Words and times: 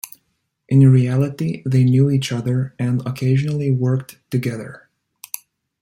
In 0.67 0.79
reality 0.91 1.61
they 1.63 1.83
knew 1.83 2.09
each 2.09 2.31
other 2.31 2.73
and 2.79 3.05
occasionally 3.05 3.69
worked 3.69 4.17
together. 4.31 4.89